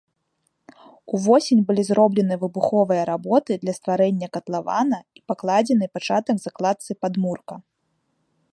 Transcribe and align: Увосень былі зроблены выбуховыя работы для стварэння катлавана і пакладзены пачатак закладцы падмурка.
Увосень 1.15 1.59
былі 1.67 1.83
зроблены 1.89 2.35
выбуховыя 2.43 3.03
работы 3.11 3.51
для 3.65 3.73
стварэння 3.79 4.27
катлавана 4.37 4.99
і 5.19 5.23
пакладзены 5.33 5.85
пачатак 5.99 6.35
закладцы 6.47 6.91
падмурка. 7.07 7.55